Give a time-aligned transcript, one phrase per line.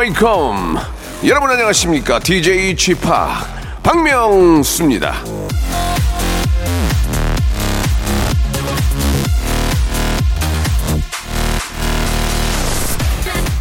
[0.00, 0.78] welcome.
[1.26, 2.18] 여러분 안녕하십니까?
[2.20, 3.02] DJ p
[3.82, 5.14] 박명수입니다.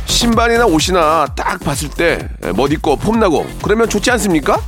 [0.06, 4.62] 신발이나 옷이나 딱 봤을 때 멋 있고 폼나고 그러면 좋지 않습니까?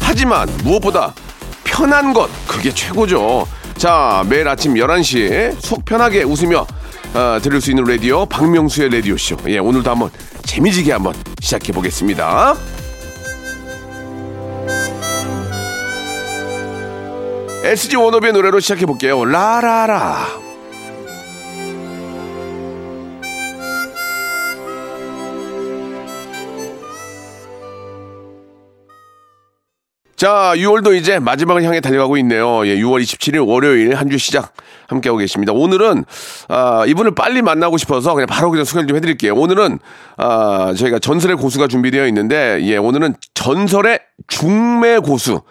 [0.00, 1.12] 하지만 무엇보다
[1.64, 3.46] 편한 것 그게 최고죠.
[3.84, 6.66] 자 매일 아침 11시에 속 편하게 웃으며
[7.12, 9.36] 어, 들을 수 있는 라디오 박명수의 라디오쇼.
[9.48, 10.10] 예, 오늘도 한번
[10.46, 12.56] 재미지게 한번 시작해 보겠습니다.
[17.64, 19.22] SG 원업의 노래로 시작해 볼게요.
[19.22, 20.43] 라라라.
[30.24, 32.66] 자, 6월도 이제 마지막을 향해 달려가고 있네요.
[32.66, 34.54] 예, 6월 27일 월요일 한 주 시작
[34.88, 35.52] 함께하고 계십니다.
[35.52, 36.06] 오늘은,
[36.48, 39.34] 아, 이분을 빨리 만나고 싶어서 그냥 바로 그냥 소개를 좀 해드릴게요.
[39.34, 39.80] 오늘은,
[40.16, 45.42] 아, 저희가 전설의 고수가 준비되어 있는데, 예, 오늘은 전설의 중매 고수,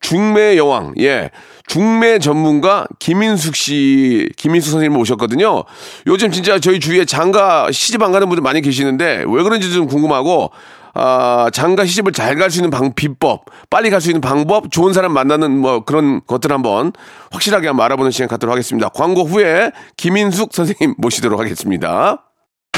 [0.00, 1.28] 중매 여왕, 예.
[1.66, 5.64] 중매 전문가 김인숙 씨, 김인숙 선생님을 모셨거든요.
[6.06, 10.50] 요즘 진짜 저희 주위에 장가 시집 안 가는 분들 많이 계시는데 왜 그런지 좀 궁금하고
[10.94, 14.92] 아, 장가 시집을 잘 갈 수 있는 방, 비법, 빨리 갈 수 있는 방법, 좋은
[14.92, 16.92] 사람 만나는 뭐 그런 것들 한번
[17.30, 18.88] 확실하게 한번 알아보는 시간 갖도록 하겠습니다.
[18.90, 22.24] 광고 후에 김인숙 선생님 모시도록 하겠습니다.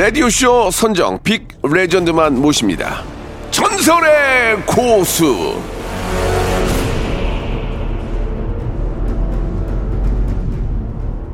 [0.00, 3.02] 라디오쇼 선정 빅 레전드만 모십니다.
[3.50, 5.60] 전설의 고수!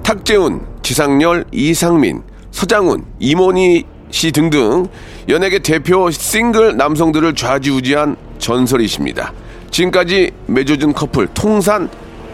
[0.03, 4.89] 탁재훈, 지상렬, 이상민, 서장훈, 이모니 씨 등등
[5.29, 9.33] 연예계 대표 싱글 남성들을 좌지우지한 전설이십니다.
[9.71, 11.89] 지금까지 맺어준 커플 통산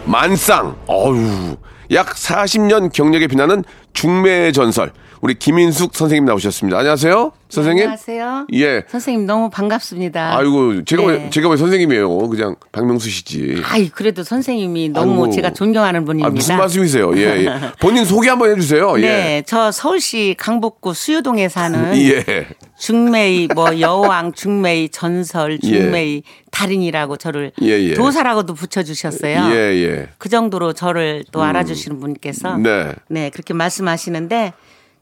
[0.05, 1.57] 만쌍, 어유
[1.91, 3.63] 약 40년 경력에 빛나는
[3.93, 4.91] 중매의 전설.
[5.23, 6.79] 우리 김인숙 선생님 나오셨습니다.
[6.79, 7.83] 안녕하세요, 선생님.
[7.83, 8.47] 안녕하세요.
[8.55, 8.83] 예.
[8.89, 10.37] 선생님 너무 반갑습니다.
[10.37, 11.29] 아이고 제가 왜 네.
[11.29, 12.27] 제가 왜 선생님이에요?
[12.27, 13.61] 그냥 박명수 씨지.
[13.63, 15.31] 아이 그래도 선생님이 너무 아이고.
[15.31, 16.27] 제가 존경하는 분입니다.
[16.27, 17.15] 아, 무슨 말씀이세요?
[17.15, 17.49] 예, 예.
[17.79, 18.97] 본인 소개 한번 해주세요.
[18.97, 22.25] 네, 저 서울시 강북구 수유동에 사는 예.
[22.27, 22.47] 예.
[22.77, 25.67] 중매의 뭐 여왕, 중매의 전설, 예.
[25.69, 27.93] 중매의 달인이라고 저를 예, 예.
[27.93, 29.55] 도사라고도 붙여주셨어요.
[29.55, 30.09] 예, 예.
[30.17, 32.91] 그 정도로 저를 또 알아주시는 분께서 네.
[33.07, 34.51] 네 그렇게 말씀하시는데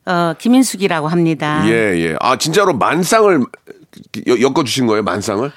[0.06, 1.64] 어, 김인숙이라고 합니다.
[1.68, 2.16] 예, 예.
[2.20, 3.42] 아, 진짜로 만쌍을
[4.28, 5.04] 여- 엮어주신 거예요?
[5.04, 5.52] 만쌍을?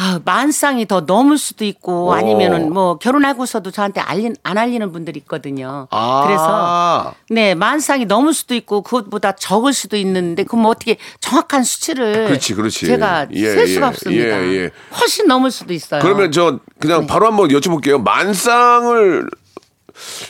[0.00, 2.14] 아, 만쌍이 더 넘을 수도 있고 어.
[2.14, 5.88] 아니면은 뭐 결혼하고서도 저한테 알린 안 알리는 분들이 있거든요.
[5.90, 6.22] 아.
[6.24, 12.26] 그래서 네 만쌍이 넘을 수도 있고 그것보다 적을 수도 있는데 그럼 뭐 어떻게 정확한 수치를
[12.28, 12.86] 그렇지, 그렇지.
[12.86, 14.42] 제가 예, 셀 수가 예, 없습니다.
[14.44, 14.70] 예, 예.
[15.00, 16.00] 훨씬 넘을 수도 있어요.
[16.00, 16.58] 그러면 저 네.
[16.78, 18.00] 그냥 바로 한번 여쭤볼게요.
[18.00, 19.28] 만쌍을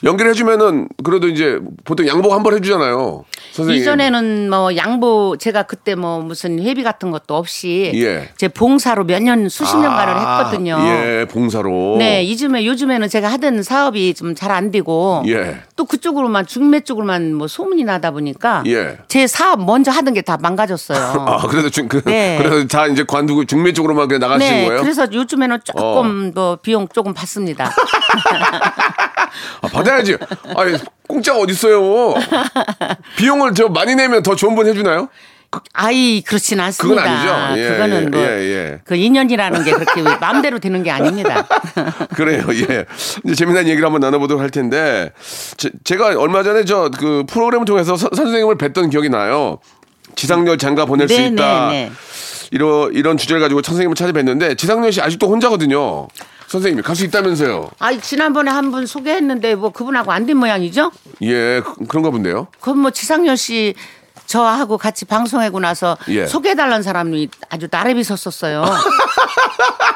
[0.04, 3.24] 연결해주면은 그래도 이제 보통 양복 한번 해주잖아요.
[3.52, 3.82] 선생님.
[3.82, 8.30] 이전에는 뭐 양보 제가 그때 뭐 무슨 회비 같은 것도 없이 예.
[8.36, 10.78] 제 봉사로 몇 년 수십 년간을 아, 했거든요.
[10.80, 11.96] 예, 봉사로.
[11.98, 15.56] 네, 이즘에 요즘에는 제가 하던 사업이 좀 잘 안 되고 예.
[15.76, 18.98] 또 그쪽으로만 중매 쪽으로만 뭐 소문이 나다 보니까 예.
[19.08, 20.98] 제 사업 먼저 하던 게 다 망가졌어요.
[21.26, 22.38] 아, 그래도 중, 그, 네.
[22.42, 24.80] 그래서 다 이제 관두고 중매 쪽으로만 그냥 나가시는 네, 거예요?
[24.80, 24.82] 어.
[24.82, 27.70] 그래서 요즘에는 조금 더 비용 조금 받습니다.
[29.62, 30.16] 아, 받아야지.
[30.56, 30.76] 아니,
[31.08, 32.14] 공짜가 어딨어요.
[33.16, 35.08] 비용을 저 많이 내면 더 좋은 분 해주나요?
[35.72, 37.02] 아이 그렇진 않습니다.
[37.02, 37.60] 그건 아니죠.
[37.62, 38.80] 예, 그거는 예, 뭐 예, 예.
[38.84, 41.48] 그 인연이라는 게 그렇게 마음대로 되는 게 아닙니다.
[42.14, 42.84] 그래요, 예.
[43.24, 45.10] 이제 재미난 얘기를 한번 나눠보도록 할 텐데,
[45.84, 49.58] 제, 가 얼마 전에 저 그 프로그램을 통해서 서- 선생님을 뵀던 기억이 나요.
[50.16, 51.68] 지상렬 장가 보낼 수 네, 있다.
[51.70, 51.92] 네, 네.
[52.50, 56.08] 이런, 이런 주제를 가지고 선생님을 찾아뵀는데, 지상렬 씨 아직도 혼자거든요.
[56.48, 57.70] 선생님이 갈 수 있다면서요.
[57.78, 60.90] 아이 지난번에 한 분 소개했는데 뭐 그분하고 안 된 모양이죠?
[61.22, 62.48] 예, 그- 그런가 본데요.
[62.60, 63.74] 그건 뭐 지상렬 씨
[64.32, 66.26] 저하고 같이 방송하고 나서 예.
[66.26, 68.62] 소개해달라는 사람이 아주 나래비 섰었어요.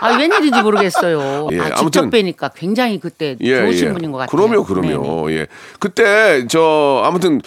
[0.00, 1.48] 아, 웬일인지 모르겠어요.
[1.52, 4.30] 예, 아, 직접 뵈니까 굉장히 그때 좋으신 분인 것 같아요.
[4.48, 5.30] 그럼요, 그럼요.
[5.32, 5.46] 예.
[5.78, 7.40] 그때 저 아무튼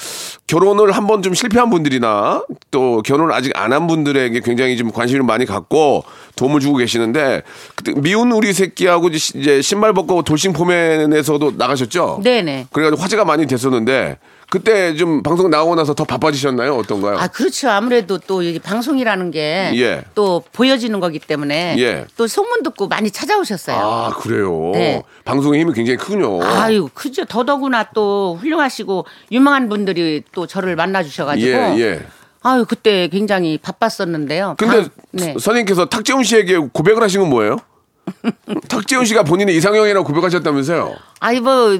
[0.47, 5.23] 결혼을 한 번 좀 실패한 분들이나 또 결혼을 아직 안 한 분들에게 굉장히 좀 관심을
[5.23, 6.03] 많이 갖고
[6.35, 7.41] 도움을 주고 계시는데
[7.75, 12.21] 그때 미운 우리 새끼하고 이제 신발 벗고 돌싱 포맨에서도 나가셨죠?
[12.23, 12.67] 네네.
[12.71, 14.17] 그래가지고 화제가 많이 됐었는데
[14.49, 16.75] 그때 좀 방송 나오고 나서 더 바빠지셨나요?
[16.77, 17.17] 어떤가요?
[17.17, 17.69] 아 그렇죠.
[17.69, 19.71] 아무래도 또 이 방송이라는 게
[20.13, 20.49] 또 예.
[20.53, 22.05] 보여지는 거기 때문에 예.
[22.15, 23.75] 또 소문 듣고 많이 찾아오셨어요.
[23.77, 24.71] 아, 그래요.
[24.73, 25.03] 네.
[25.25, 26.43] 방송의 힘이 굉장히 크군요.
[26.43, 27.25] 아유, 그죠.
[27.25, 31.47] 더더구나 또 훌륭하시고 유명한 분들이 또 저를 만나 주셔가지고.
[31.49, 32.05] 예, 예.
[32.43, 34.55] 아유, 그때 굉장히 바빴었는데요.
[34.59, 35.33] 근데 방- 네.
[35.33, 37.57] 서- 선생님께서 탁재훈 씨에게 고백을 하신 건 뭐예요?
[38.69, 40.93] 탁재훈 씨가 본인의 이상형이라고 고백하셨다면서요?
[41.19, 41.79] 아니 뭐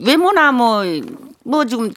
[0.00, 0.84] 외모나 뭐
[1.46, 1.92] 뭐 지금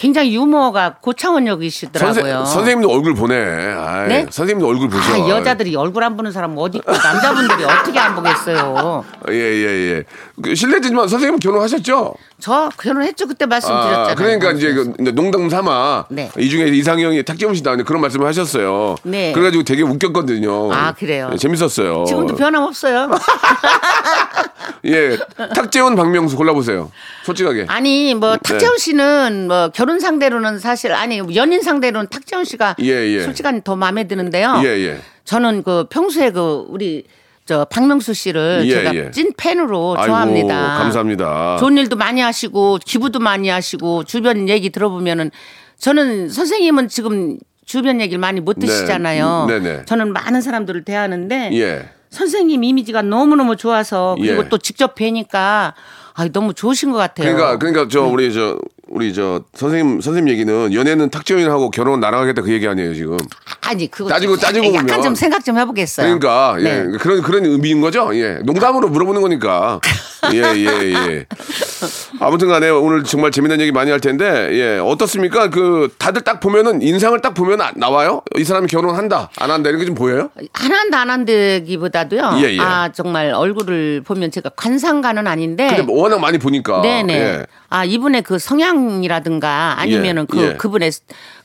[0.00, 2.14] 굉장히 유머가 고차원역이시더라고요.
[2.14, 3.36] 선생, 선생님도 얼굴 보네.
[3.36, 4.26] 아이, 네?
[4.30, 5.12] 선생님도 얼굴 보셔.
[5.12, 9.04] 아, 여자들이 얼굴 안 보는 사람 어디 있고 남자분들이 어떻게 안 보겠어요.
[9.28, 10.04] 예, 예, 예.
[10.42, 12.14] 그 실례지만 선생님 결혼하셨죠?
[12.40, 14.06] 저 결혼했죠 그때 말씀드렸잖아요.
[14.06, 16.30] 아, 그러니까 이제 그 농담 삼아 네.
[16.38, 18.96] 이 중에 이상형이 탁재훈 씨다 그런 말씀을 하셨어요.
[19.02, 19.32] 네.
[19.32, 20.72] 그래가지고 되게 웃겼거든요.
[20.72, 21.28] 아, 그래요?
[21.28, 22.04] 네, 재밌었어요.
[22.06, 23.10] 지금도 변함없어요.
[24.86, 25.18] 예,
[25.54, 26.90] 탁재훈, 박명수 골라보세요.
[27.24, 27.66] 솔직하게.
[27.68, 28.38] 아니 뭐 네.
[28.42, 33.22] 탁재훈 씨는 뭐 결혼 상대로는 사실 아니 연인 상대로는 탁재훈 씨가 예, 예.
[33.22, 34.60] 솔직히 더 마음에 드는데요.
[34.62, 34.98] 예, 예.
[35.24, 37.04] 저는 그 평소에 그 우리
[37.46, 39.10] 저 박명수 씨를 예, 제가 예.
[39.10, 40.78] 찐 팬으로 아이고, 좋아합니다.
[40.78, 41.56] 감사합니다.
[41.58, 45.32] 좋은 일도 많이 하시고 기부도 많이 하시고 주변 얘기 들어보면은
[45.78, 48.66] 저는 선생님은 지금 주변 얘기를 많이 못 네.
[48.66, 49.46] 드시잖아요.
[49.48, 49.84] 음, 네네.
[49.86, 51.88] 저는 많은 사람들을 대하는데 예.
[52.10, 54.48] 선생님 이미지가 너무너무 좋아서 그리고 예.
[54.48, 55.74] 또 직접 뵈니까
[56.14, 57.34] 아, 너무 좋으신 것 같아요.
[57.34, 58.10] 그러니까 그러니까 저 네.
[58.10, 58.58] 우리 저
[59.00, 63.16] 우리 저 선생님 선생님 얘기는 연애는 탁재훈하고 결혼 하겠다 그 얘기 아니에요 지금.
[63.70, 65.02] 아니 그거 따지고- 좀 따지고 약간 보면.
[65.02, 66.04] 좀 생각 좀 해보겠어요.
[66.18, 66.98] 그러니까 예 네.
[66.98, 68.10] 그런 그런 의미인 거죠.
[68.14, 69.80] 예 농담으로 물어보는 거니까.
[70.32, 71.26] 예예 예, 예.
[72.18, 75.48] 아무튼간에 오늘 정말 재미난 얘기 많이 할 텐데 예 어떻습니까?
[75.50, 78.22] 그 다들 딱 보면은 인상을 딱 보면 아- 나와요.
[78.36, 80.30] 이 사람이 결혼한다 안 한다 이렇게 좀 보여요?
[80.52, 82.38] 안 한다 안 한다기보다도요.
[82.42, 82.58] 예, 예.
[82.60, 85.68] 아 정말 얼굴을 보면 제가 관상가는 아닌데.
[85.68, 86.82] 근데 뭐 워낙 많이 보니까.
[86.82, 87.14] 네네.
[87.14, 87.46] 예.
[87.68, 90.56] 아 이분의 그 성향이라든가 아니면은 예, 그 예.
[90.56, 90.90] 그분의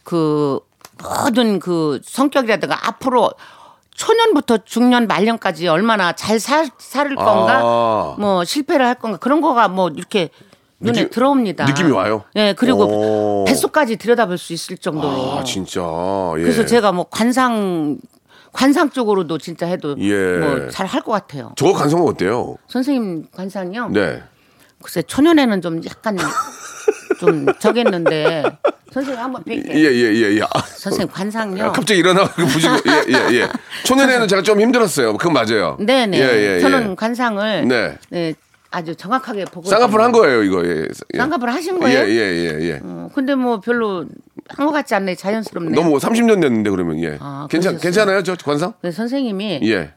[0.03, 0.59] 그
[1.03, 3.31] 모든 그 성격이라든가 앞으로
[3.95, 8.15] 초년부터 중년 말년까지 얼마나 잘 살, 살 건가 아.
[8.19, 10.29] 뭐 실패를 할 건가 그런 거가 뭐 이렇게
[10.79, 11.65] 눈에 느낌- 들어옵니다.
[11.65, 12.23] 느낌이 와요?
[12.33, 13.45] 네 그리고 오.
[13.45, 15.37] 뱃속까지 들여다볼 수 있을 정도로.
[15.39, 15.81] 아 진짜.
[16.37, 16.41] 예.
[16.41, 17.97] 그래서 제가 뭐 관상
[18.51, 20.37] 관상 쪽으로도 진짜 해도 예.
[20.39, 21.53] 뭐잘 할 것 같아요.
[21.55, 22.57] 저 관성은 어때요?
[22.67, 23.89] 선생님 관상이요?
[23.89, 24.21] 네.
[24.83, 26.17] 글쎄 초년에는 좀 약간
[27.19, 28.43] 좀 저겠는데
[28.95, 29.71] 선생님 한번 뵐게요.
[29.75, 30.41] 예, 예, 예, 예.
[30.41, 31.73] 아, 선생님 관상요.
[31.73, 33.47] 갑자기 일어나고 보시고, 예, 예, 예.
[33.83, 35.17] 초년에는 제가 좀 힘들었어요.
[35.17, 35.75] 그건 맞아요.
[35.81, 36.17] 네 네.
[36.19, 36.95] 예, 예, 저는 예.
[36.95, 37.97] 쌍꺼풀 네.
[38.09, 38.33] 네.
[38.71, 39.69] 아주 정확하게 보고.
[39.69, 40.65] 쌍꺼풀 한 거예요, 이거.
[40.65, 40.85] 예.
[41.13, 41.17] 예.
[41.17, 41.99] 쌍꺼풀 하신 거예요?
[41.99, 42.79] 예, 예, 예, 예.
[42.81, 44.05] 어, 근데 뭐 별로
[44.47, 45.15] 한 것 같지 않네.
[45.15, 45.75] 자연스럽네.
[45.75, 47.17] 너무 30년 됐는데 그러면 예.
[47.19, 47.77] 아, 괜찮?
[47.77, 48.73] 괜찮아요, 저 관상?
[48.81, 49.91] 근데 선생님이 예.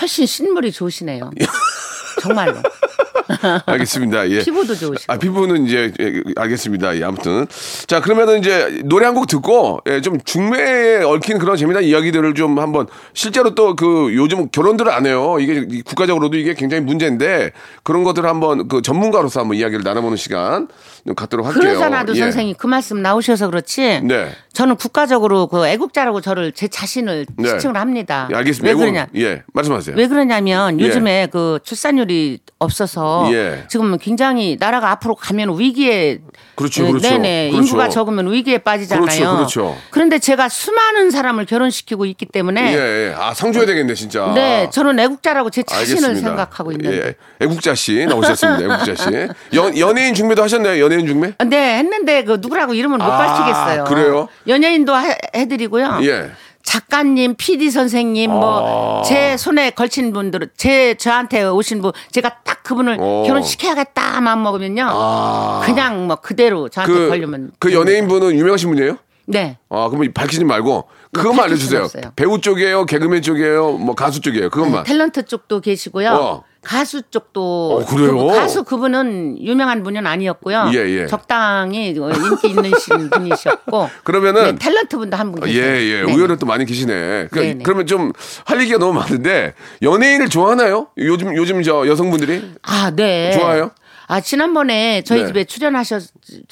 [0.00, 1.30] 훨씬 신물이 좋으시네요.
[2.22, 2.56] 정말로.
[3.66, 4.28] 알겠습니다.
[4.30, 4.40] 예.
[4.40, 5.12] 피부도 좋으시고.
[5.12, 6.96] 아, 피부는 이제 예, 알겠습니다.
[6.98, 7.46] 예, 아무튼
[7.86, 12.58] 자 그러면은 이제 노래 한 곡 듣고 예, 좀 중매에 얽힌 그런 재미난 이야기들을 좀
[12.58, 15.36] 한번 실제로 또 그 요즘 결혼들을 안 해요.
[15.40, 17.50] 이게 이 국가적으로도 이게 굉장히 문제인데
[17.82, 20.68] 그런 것들을 한번 그 전문가로서 한번 이야기를 나눠보는 시간
[21.06, 21.60] 좀 갖도록 할게요.
[21.62, 22.20] 그러잖아도 예.
[22.20, 24.00] 선생님 그 말씀 나오셔서 그렇지.
[24.02, 24.30] 네.
[24.52, 27.48] 저는 국가적으로 그 애국자라고 저를 제 자신을 네.
[27.50, 28.28] 지칭을 합니다.
[28.32, 28.70] 예, 알겠습니다.
[28.72, 29.06] 왜 그러냐?
[29.16, 29.96] 예, 말씀하세요.
[29.96, 30.84] 왜 그러냐면 예.
[30.86, 33.64] 요즘에 그 출산율이 없어서 예.
[33.68, 36.18] 지금 굉장히 나라가 앞으로 가면 위기에
[36.54, 37.08] 그렇죠, 네, 그렇죠.
[37.10, 37.64] 네네 그렇죠.
[37.66, 39.04] 인구가 적으면 위기에 빠지잖아요.
[39.04, 39.76] 그렇죠, 그렇죠.
[39.92, 42.78] 런데 제가 수많은 사람을 결혼시키고 있기 때문에 예,
[43.10, 43.14] 예.
[43.16, 44.32] 아, 상 줘야 되겠네, 진짜.
[44.34, 46.28] 네 저는 애국자라고 제 자신을 알겠습니다.
[46.28, 48.64] 생각하고 있는데 예, 애국자 씨 나오셨습니다.
[48.64, 49.10] 애국자 씨.
[49.56, 50.82] 연, 연예인 중매도 하셨나요?
[50.82, 51.32] 연예인 중매?
[51.46, 53.84] 네 했는데 그 누구라고 이름을 못 아, 밝히겠어요.
[53.84, 54.28] 그래요?
[54.48, 56.00] 연예인도 해, 해드리고요.
[56.02, 56.30] 예.
[56.66, 58.34] 작가님, PD 선생님, 아.
[58.34, 63.22] 뭐제 손에 걸친 분들, 제 저한테 오신 분, 제가 딱 그분을 어.
[63.24, 68.98] 결혼시켜야겠다 마음 먹으면요, 그냥 뭐 그대로 저한테 그, 걸리면 그 연예인 분은 유명하신 분이에요?
[69.26, 69.58] 네.
[69.68, 72.12] 아, 그러면 밝히지 말고 그것만 밝힐 수는 알려주세요.
[72.16, 74.50] 배우 쪽이에요, 개그맨 쪽이에요, 뭐 가수 쪽이에요.
[74.50, 74.84] 그것만.
[74.84, 76.10] 탤런트 쪽도 계시고요.
[76.10, 76.44] 어.
[76.62, 78.16] 가수 쪽도 어, 그래요?
[78.18, 80.70] 그 가수 그분은 유명한 분은 아니었고요.
[80.74, 81.06] 예, 예.
[81.06, 85.74] 적당히 인기 있는 신 분이셨고 그러면은- 네, 탤런트 분도 한분 예, 계세요.
[85.98, 86.02] 예.
[86.02, 86.12] 네.
[86.12, 87.28] 의외로 또 많이 계시네.
[87.30, 87.62] 그, 네네.
[87.62, 88.12] 그러면 좀
[88.44, 90.88] 할 얘기가 너무 많은데 연예인을 좋아하나요?
[90.98, 93.30] 요즘 요즘 저 여성분들이 아, 네.
[93.38, 93.70] 좋아요?
[94.08, 95.26] 아, 지난번에 저희 네.
[95.28, 96.02] 집에 출연하셨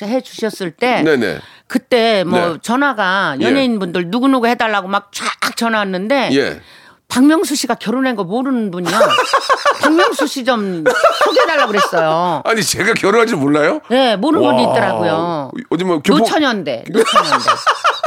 [0.03, 1.39] 해 주셨을 때 네네.
[1.75, 2.59] 그때 뭐 네.
[2.63, 3.45] 전화가 예.
[3.45, 6.61] 연예인분들 누구누구 해달라고 막 쫙 전화 왔는데 예.
[7.09, 8.97] 박명수 씨가 결혼한 거 모르는 분이요.
[9.83, 10.85] 박명수 씨 좀
[11.25, 12.43] 소개해달라고 그랬어요.
[12.45, 13.81] 아니 제가 결혼할 줄 몰라요?
[13.91, 14.71] 네, 모르는 분이 와.
[14.71, 15.51] 있더라고요.
[15.71, 17.45] 어디 뭐 교포 노처녀인데, 노처녀인데.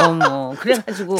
[0.00, 1.18] 어머, 그래가지고.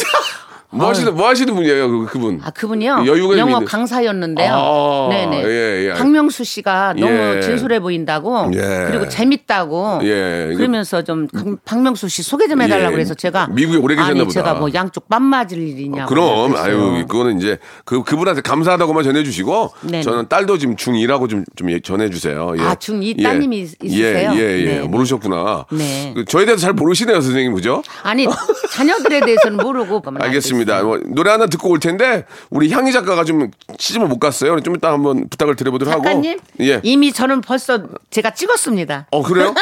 [0.70, 2.40] 뭐 하시는 뭐 하시는 분이에요 그 그분?
[2.44, 3.04] 아, 그분이요?
[3.06, 4.52] 여유가 좀 영어 강사였는데요.
[4.52, 5.42] 아, 네네.
[5.44, 5.92] 예, 예.
[5.94, 7.40] 박명수 씨가 너무 예.
[7.40, 8.50] 진솔해 보인다고.
[8.54, 8.86] 예.
[8.90, 10.00] 그리고 재밌다고.
[10.02, 10.52] 예.
[10.54, 12.92] 그러면서 좀 강- 박명수 씨 소개 좀 해달라고 예.
[12.96, 13.48] 그래서 제가.
[13.50, 14.30] 미국에 오래 계셨나 아니, 보다.
[14.30, 16.08] 제가 뭐 양쪽 맘 맞을 일이냐고.
[16.10, 16.64] 그럼 그랬어요.
[16.96, 20.02] 아유 그거는 이제 그 그분한테 감사하다고만 전해주시고 네네.
[20.02, 22.54] 저는 딸도 지금 중2라고 좀 좀 전해주세요.
[22.58, 22.62] 예.
[22.62, 24.32] 아, 중2 따님이 있- 있으세요?
[24.34, 24.64] 예, 예, 예.
[24.64, 24.80] 네.
[24.82, 25.64] 모르셨구나.
[25.72, 26.12] 네.
[26.14, 27.82] 그 저에 대해서 잘 모르시네요, 선생님, 그죠?
[28.02, 28.26] 아니,
[28.72, 30.00] 자녀들에 대해서는 모르고.
[30.02, 30.57] 가만히 알겠습니다.
[30.62, 30.84] 있어요.
[30.84, 34.58] 뭐, 노래 하나 듣고 올 텐데 우리 향희 작가가 좀 시집을 못 갔어요.
[34.60, 36.02] 좀 이따 한번 부탁을 드려보도록 하고.
[36.04, 36.38] 작가님?
[36.60, 36.80] 예.
[36.82, 39.06] 이미 저는 벌써 제가 찍었습니다.
[39.10, 39.54] 어 그래요?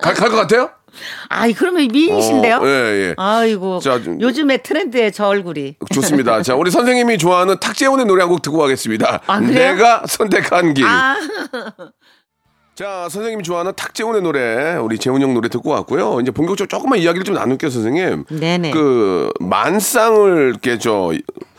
[0.00, 0.70] 갈 것 같아요?
[1.28, 2.56] 아이, 그러면 미인이신데요?
[2.56, 2.70] 어, 예,
[3.10, 3.14] 예.
[3.16, 3.78] 아이고.
[3.78, 5.76] 자, 좀- 요즘에 트렌드에 저 얼굴이.
[5.94, 6.42] 좋습니다.
[6.42, 9.20] 자, 우리 선생님이 좋아하는 탁재훈의 노래 한 곡 듣고 가겠습니다.
[9.26, 9.54] 아, 그래요?
[9.74, 10.84] 내가 선택한 길.
[10.86, 11.16] 아,
[12.80, 16.18] 자, 선생님이 좋아하는 탁재훈의 노래, 우리 재훈 형 노래 듣고 왔고요.
[16.20, 18.24] 이제 본격적으로 조금만 이야기를 좀 나눌게요, 선생님.
[18.30, 18.70] 네네.
[18.70, 21.12] 그 만쌍을 이렇게 저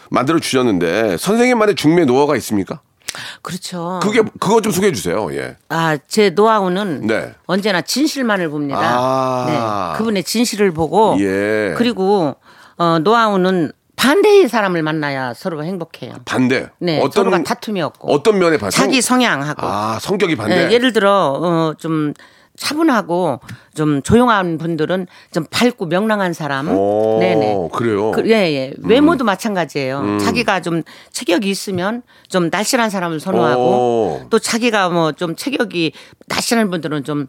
[0.09, 2.81] 만들어 주셨는데 선생님만의 중매 노하우가 있습니까?
[3.43, 3.99] 그렇죠.
[4.01, 5.31] 그게 그거 좀 소개해 주세요.
[5.35, 5.57] 예.
[5.69, 7.35] 아, 제 노하우는 네.
[7.45, 8.79] 언제나 진실만을 봅니다.
[8.81, 9.91] 아.
[9.91, 9.97] 네.
[9.99, 11.75] 그분의 진실을 보고 예.
[11.77, 12.35] 그리고
[12.79, 13.71] 어, 노하우는
[14.05, 16.13] 반대의 사람을 만나야 서로 행복해요.
[16.25, 16.67] 반대.
[16.79, 18.75] 네, 어떤 서로가 다툼이 없고 어떤 면에 반대?
[18.75, 20.55] 자기 성향하고 아, 성격이 반대.
[20.67, 22.15] 네, 예를 들어 어, 좀
[22.57, 23.41] 차분하고
[23.75, 26.69] 좀 조용한 분들은 좀 밝고 명랑한 사람.
[26.75, 27.69] 오, 네네.
[27.73, 28.09] 그래요.
[28.09, 28.73] 그, 예, 예.
[28.75, 28.89] 음.
[28.89, 30.17] 외모도 마찬가지예요.
[30.19, 30.81] 자기가 좀
[31.11, 34.21] 체격이 있으면 좀 날씬한 사람을 선호하고 오.
[34.31, 35.91] 또 자기가 뭐 좀 체격이
[36.27, 37.27] 날씬한 분들은 좀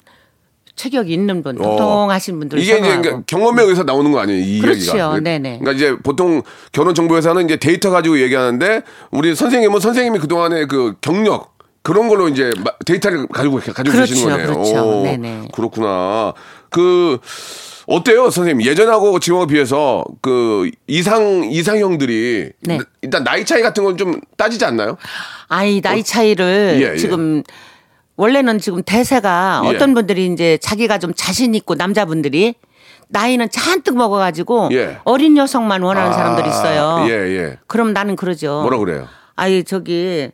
[0.77, 1.63] 체격이 있는 분, 어.
[1.63, 3.03] 통통하신 분들 이게 이제 선호하고.
[3.03, 4.41] 그러니까 경험에 의해서 나오는 거 아니에요?
[4.45, 4.97] 이 그렇죠.
[4.97, 5.21] 이야기가.
[5.21, 5.59] 네네.
[5.61, 10.69] 그러니까 이제 보통 결혼 정보 회사는 이제 데이터 가지고 얘기하는데 우리 선생님은 선생님이 그 동안의
[10.69, 11.53] 그 경력
[11.83, 14.47] 그런 걸로 이제 마- 데이터를 가지고 가지고 그렇죠, 계시는 거네요.
[14.47, 15.01] 그렇죠.
[15.01, 15.49] 오, 네네.
[15.53, 16.33] 그렇구나.
[16.71, 17.19] 그
[17.87, 18.65] 어때요, 선생님?
[18.65, 22.79] 예전하고 지금하고 비해서 그 이상 이상형들이 네.
[23.03, 24.97] 일단 나이 차이 같은 건 좀 따지지 않나요?
[25.49, 26.97] 아이 나이 차이를 예, 예.
[26.97, 27.43] 지금
[28.23, 29.69] 원래는 지금 대세가 예.
[29.69, 32.55] 어떤 분들이 이제 자기가 좀 자신 있고 남자분들이
[33.09, 34.99] 나이는 잔뜩 먹어가지고 예.
[35.03, 37.05] 어린 여성만 원하는 사람들이 있어요.
[37.09, 37.59] 예, 예.
[37.67, 38.61] 그럼 나는 그러죠.
[38.63, 39.09] 뭐라 그래요?
[39.35, 40.31] 아이 저기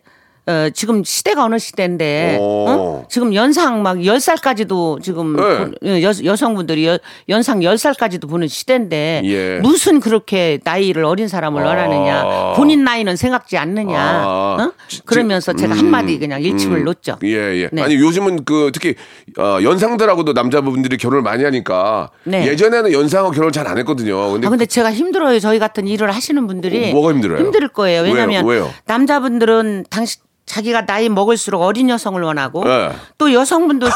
[0.49, 2.65] 어, 지금 시대가 어느 시대인데 오.
[2.67, 3.05] 어?
[3.07, 5.41] 지금 연상 막 10살까지도 지금 네.
[5.57, 6.97] 본- 여, 여성분들이 여,
[7.29, 9.59] 연상 10살까지도 보는 시대인데 예.
[9.61, 14.57] 무슨 그렇게 나이를 어린 사람을 원하느냐 본인 나이는 생각지 않느냐 아.
[14.59, 14.71] 어?
[14.87, 16.85] 지- 그러면서 제가 음, 한마디 그냥 일침을 음.
[16.85, 17.17] 놓죠.
[17.23, 17.29] 예,
[17.61, 17.69] 예.
[17.71, 17.83] 네.
[17.83, 18.95] 아니 요즘은 그 특히
[19.37, 22.47] 어, 연상들하고도 남자분들이 결혼을 많이 하니까 네.
[22.47, 24.31] 예전에는 연상하고 결혼 잘 안 했거든요.
[24.31, 25.37] 근데, 아 근데 제가 힘들어요.
[25.39, 27.37] 저희 같은 일을 하시는 분들이 어, 뭐가 힘들어요?
[27.37, 28.01] 힘들 거예요.
[28.01, 28.13] 왜요?
[28.13, 28.67] 왜냐하면 왜요?
[28.87, 30.17] 남자분들은 당시
[30.49, 32.91] 자기가 나이 먹을수록 어린 여성을 원하고 네.
[33.19, 33.93] 또 여성분들도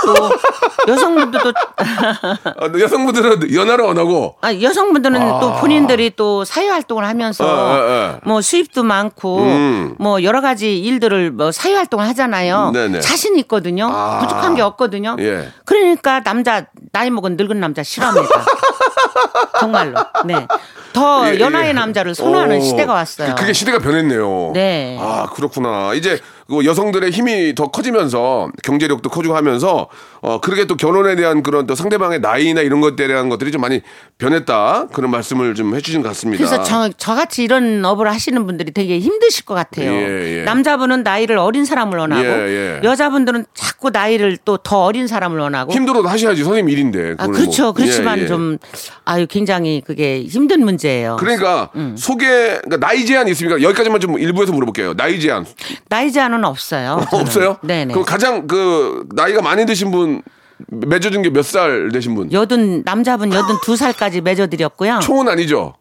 [0.88, 7.74] 여성분들도 어, 여성분들은 연하를 안 하고 아, 여성분들은 또 본인들이 또 사회 활동을 하면서 아.
[7.75, 8.19] 예, 예, 예.
[8.24, 9.95] 뭐 수입도 많고 음.
[9.98, 12.69] 뭐 여러 가지 일들을 뭐 사회 활동을 하잖아요.
[12.72, 13.00] 네네.
[13.00, 13.89] 자신 있거든요.
[13.91, 14.19] 아.
[14.19, 15.15] 부족한 게 없거든요.
[15.19, 15.50] 예.
[15.65, 18.45] 그러니까 남자 나이 먹은 늙은 남자 싫어합니다.
[19.60, 19.93] 정말로.
[20.25, 20.48] 네.
[20.93, 21.74] 더 예, 연하의 예.
[21.74, 23.29] 남자를 선호하는 오, 시대가 왔어요.
[23.33, 24.51] 그- 그게 시대가 변했네요.
[24.53, 24.98] 네.
[25.01, 25.93] 아 그렇구나.
[25.95, 29.88] 이제 그 여성들의 힘이 더 커지면서 경제력도 커지고 하면서
[30.22, 33.82] 어 그렇게 또 결혼에 대한 그런 또 상대방의 나이나 이런 것들에 대한 것들이 좀 많이
[34.18, 36.44] 변했다 그런 말씀을 좀 해주신 것 같습니다.
[36.44, 39.92] 그래서 저, 저같이 이런 업을 하시는 분들이 되게 힘드실 것 같아요.
[39.92, 40.44] 예, 예.
[40.44, 42.82] 남자분은 나이를 어린 사람을 원하고 예, 예.
[42.84, 47.00] 여자분들은 자꾸 나이를 또 더 어린 사람을 원하고 힘들어도 하셔야지 선생님 일인데.
[47.18, 47.64] 아, 그거는 그렇죠.
[47.64, 47.74] 뭐.
[47.74, 48.28] 그렇지만 예, 예.
[48.28, 48.58] 좀
[49.04, 51.18] 아유 굉장히 그게 힘든 문제예요.
[51.20, 51.96] 그러니까 음.
[51.98, 53.62] 소개 그러니까 나이 제한 있습니까?
[53.62, 54.94] 여기까지만 좀 일부에서 물어볼게요.
[54.96, 55.46] 나이 제한
[55.90, 57.06] 나이 제한 은 없어요.
[57.10, 57.22] 저는.
[57.25, 57.58] 없어요?
[57.62, 57.94] 네네.
[57.94, 60.22] 그럼 가장 그 나이가 많이 드신 분
[60.68, 62.32] 맺어준 게 몇 살 되신 분?
[62.32, 65.00] 여든 남자분 여든 두 살까지 맺어드렸고요.
[65.02, 65.75] 초은 아니죠?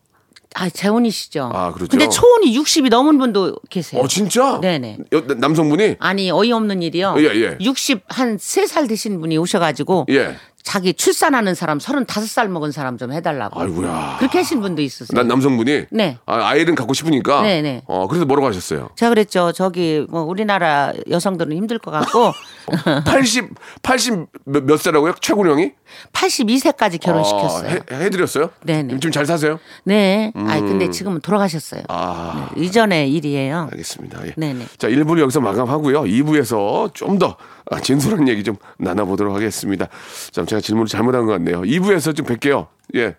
[0.55, 1.51] 아 재혼이시죠.
[1.55, 1.89] 아, 그렇죠.
[1.91, 4.03] 근데 초혼이 60이 넘은 분도 계세요.
[4.03, 4.61] 어 진짜?
[4.61, 4.99] 네네.
[5.15, 7.15] 여- 남성분이 아니 어이없는 일이요.
[7.19, 7.57] 예, 예.
[7.59, 10.37] 60한 3살 되신 분이 오셔가지고 예.
[10.63, 13.61] 자기 출산하는 사람 35살 먹은 사람 좀 해달라고.
[13.61, 14.17] 아이고야.
[14.19, 15.17] 그렇게 하신 분도 있으세요.
[15.17, 16.19] 난 남성분이 네.
[16.27, 17.83] 아, 아이를 갖고 싶으니까 네, 네.
[17.87, 18.91] 어 그래서 뭐라고 하셨어요?
[18.97, 19.53] 제가 그랬죠.
[19.53, 22.33] 저기 뭐 우리나라 여성들은 힘들 것 같고
[23.05, 23.51] 80
[23.83, 25.15] 80 몇, 몇 살이라고요?
[25.21, 25.73] 최고령이?
[26.13, 27.69] 82세까지 결혼시켰어요.
[27.69, 28.51] 어, 해, 해드렸어요?
[28.65, 28.95] 네네.
[28.95, 29.59] 지금 잘 사세요?
[29.85, 30.33] 네.
[30.35, 31.81] 아니 근데 지금은 돌아가셨어요.
[31.81, 31.87] 음.
[31.89, 32.51] 아.
[32.55, 33.69] 네, 이전의 일이에요.
[33.73, 34.27] 알겠습니다.
[34.27, 34.35] 예.
[34.37, 34.67] 네네.
[34.79, 36.03] 자, 1부를 여기서 마감하고요.
[36.03, 37.37] 2부에서 좀 더
[37.71, 39.89] 아, 진솔한 얘기 좀 나눠보도록 하겠습니다.
[40.31, 41.63] 자, 제가 질문을 잘못한 것 같네요.
[41.63, 42.67] 2부에서 좀 뵐게요.
[42.97, 43.17] 예.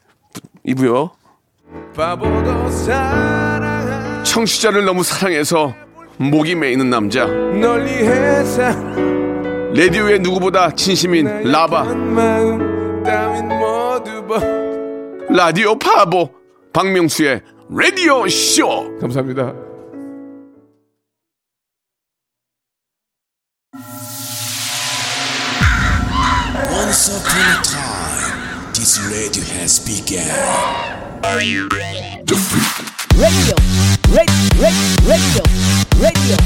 [0.68, 1.12] 2부요.
[4.24, 5.74] 청취자를 너무 사랑해서
[6.18, 7.26] 목이 메이는 남자.
[9.74, 11.84] 레디오의 누구보다 진심인 라바.
[15.30, 16.30] 라디오 파보
[16.72, 18.98] 박명수의 라디오 쇼.
[19.00, 19.54] 감사합니다.
[27.36, 30.22] A time, this radio has begun.
[31.24, 31.66] radio,
[33.18, 33.56] radio,
[34.14, 34.78] radio,
[35.10, 35.42] radio,
[35.98, 36.38] radio.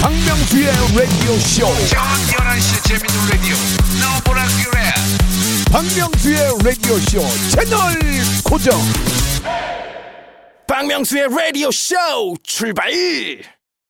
[0.00, 0.66] 박명수의
[0.96, 1.68] 라디오 쇼.
[1.88, 3.54] 저녁 11시 재밌는 라디오.
[4.00, 4.78] 너보라 그래.
[5.70, 8.00] 박명수의 라디오 쇼 채널
[8.44, 8.80] 고정.
[10.66, 11.96] 박명수의 라디오 쇼
[12.42, 12.90] 출발.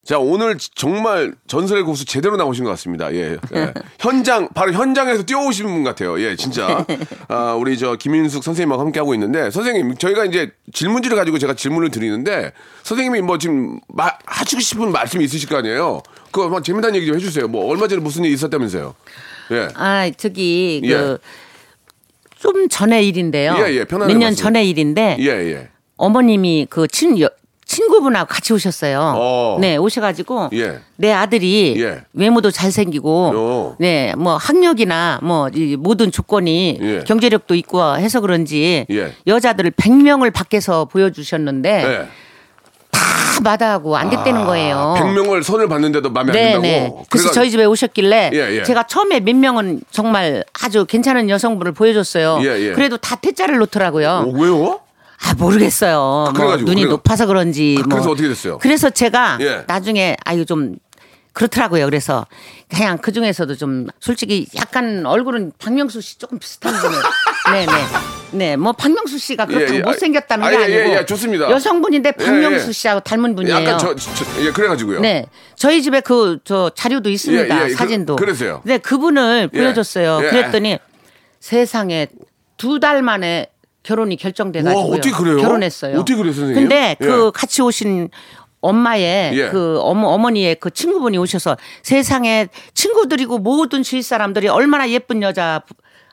[0.04, 3.10] 자, 오늘 정말 전설의 고수 제대로 나오신 것 같습니다.
[3.14, 3.38] 예.
[3.54, 3.72] 예.
[3.98, 6.20] 현장, 바로 현장에서 뛰어오신 분 같아요.
[6.20, 6.84] 예, 진짜.
[7.28, 11.90] 아, 우리 저 김인숙 선생님하고 함께 하고 있는데, 선생님, 저희가 이제 질문지를 가지고 제가 질문을
[11.90, 16.02] 드리는데, 선생님이 뭐 지금 마, 하시고 싶은 말씀이 있으실 거 아니에요?
[16.30, 17.48] 그거 막 재미난 얘기 좀 해주세요.
[17.48, 18.94] 뭐 얼마 전에 무슨 일이 있었다면서요?
[19.52, 19.68] 예.
[19.74, 21.16] 아 저기 예.
[22.36, 23.54] 그좀 전의 일인데요.
[23.58, 24.42] 예, 예, 편안하게 몇년 말씀.
[24.42, 25.68] 전의 일인데 예, 예.
[25.96, 27.30] 어머님이 그 친, 여-
[27.66, 29.14] 친구분하고 같이 오셨어요.
[29.16, 29.58] 어.
[29.60, 30.80] 네, 오셔가지고 예.
[30.96, 32.02] 내 아들이 예.
[32.12, 33.76] 외모도 잘생기고 어.
[33.78, 36.98] 네, 뭐 학력이나 뭐 이 모든 조건이 예.
[37.06, 39.12] 경제력도 있고 해서 그런지 예.
[39.26, 42.08] 여자들을 100명을 밖에서 보여주셨는데 예.
[42.90, 43.00] 다
[43.42, 44.94] 마다하고 안 됐다는 거예요.
[44.98, 46.62] 100명을 손을 봤는데도 마음에 안 네, 든다고?
[46.62, 47.04] 네.
[47.10, 48.62] 그래서 저희 집에 오셨길래 예, 예.
[48.62, 52.38] 제가 처음에 몇 명은 정말 아주 괜찮은 여성분을 보여줬어요.
[52.42, 52.72] 예, 예.
[52.72, 54.08] 그래도 다 퇴짜를 놓더라고요.
[54.26, 54.80] 어, 왜요?
[55.26, 55.96] 아 모르겠어요.
[55.98, 57.76] 뭐 그래가지고, 눈이 그래가- 높아서 그런지.
[57.78, 57.88] 아, 뭐.
[57.96, 58.58] 그래서 어떻게 됐어요?
[58.58, 59.64] 그래서 제가 예.
[59.66, 60.76] 나중에 아유 좀
[61.32, 61.84] 그렇더라고요.
[61.86, 62.26] 그래서
[62.68, 66.94] 그냥 그 중에서도 좀 솔직히 약간 얼굴은 박명수 씨 조금 비슷한 분이.
[67.52, 67.72] 네네.
[68.32, 69.82] 네, 뭐 박명수 씨가 그렇다고 예, 예.
[69.82, 71.50] 못생겼다는 아, 게 예, 아니고 예, 예, 좋습니다.
[71.50, 72.72] 여성분인데 박명수 예, 예.
[72.72, 73.54] 씨하고 닮은 분이에요.
[73.56, 75.00] 약간 저, 저- 예, 그래가지고요.
[75.00, 75.26] 네.
[75.56, 77.56] 저희 집에 그 저 자료도 있습니다.
[77.58, 78.16] 예, 예, 그- 사진도.
[78.16, 78.60] 그러세요.
[78.64, 79.58] 네, 그분을 예.
[79.58, 80.20] 보여줬어요.
[80.24, 80.28] 예.
[80.30, 80.78] 그랬더니
[81.40, 82.06] 세상에
[82.56, 83.48] 두 달 만에
[83.84, 85.36] 결혼이 결정돼 가지고 우와, 어떻게 그래요?
[85.36, 85.94] 결혼했어요.
[85.96, 86.54] 어떻게 그래요, 선생님?
[86.54, 87.04] 근데 예.
[87.04, 88.08] 그 같이 오신
[88.60, 89.48] 엄마의 예.
[89.50, 95.62] 그 어머 어머니의 그 친구분이 오셔서 세상에 친구들이고 모든 주위 사람들이 얼마나 예쁜 여자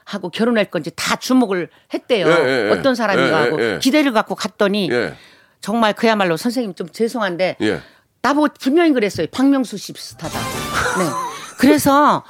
[0.04, 2.26] 하고 결혼할 건지 다 주목을 했대요.
[2.28, 2.70] 예, 예, 예.
[2.70, 3.78] 어떤 사람인가 하고 예.
[3.80, 5.14] 기대를 갖고 갔더니 예.
[5.60, 7.80] 정말 그야말로 선생님 좀 죄송한데 예.
[8.20, 9.26] 나보고 분명히 그랬어요.
[9.32, 10.38] 박명수 씨 비슷하다.
[10.38, 11.04] 네.
[11.58, 12.22] 그래서